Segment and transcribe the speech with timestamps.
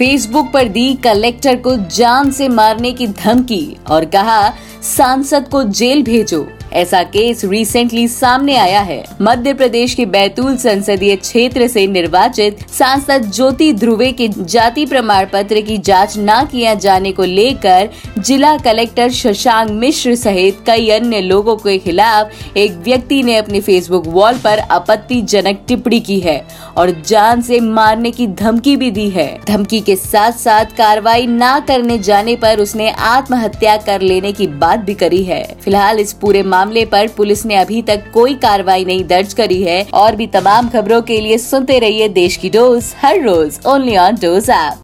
[0.00, 4.52] Facebook पर दी collector को जान से मारने की धमकी और कहा,
[4.96, 11.16] सांसद को जेल भेजो। ऐसा केस रिसेंटली सामने आया है। मध्य प्रदेश के बैतूल संसदीय
[11.16, 17.12] क्षेत्र से निर्वाचित सांसद ज्योति ध्रुवे के जाति प्रमाण पत्र की जाँच न किया जाने
[17.12, 17.88] को लेकर
[18.18, 24.06] जिला कलेक्टर शशांक मिश्र सहित कई अन्य लोगों के खिलाफ एक व्यक्ति ने अपने फेसबुक
[24.06, 26.46] वॉल पर आपत्तिजनक टिप्पणी की है
[26.76, 31.60] और जान से मारने की धमकी भी दी है। धमकी के साथ साथ कार्रवाई न
[31.68, 36.42] करने जाने पर उसने आत्महत्या कर लेने की बात भी करी है। फ़िलहाल इस पूरे
[36.42, 40.68] मामले पर पुलिस ने अभी तक कोई कार्रवाई नहीं दर्ज करी है और भी तमाम
[40.68, 44.78] खबरों के लिए सुनते रहिए देश की डोज, हर रोज ओनली ऑन डोज ऐप।